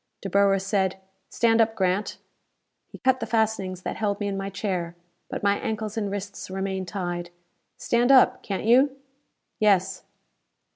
[0.23, 0.31] Dr.
[0.31, 0.97] Boer said,
[1.29, 2.17] "Stand up, Grant."
[2.87, 4.95] He cut the fastenings that held me in my chair.
[5.29, 7.29] But my ankles and wrists remained tied.
[7.77, 8.95] "Stand up, can't you?"
[9.59, 10.03] "Yes."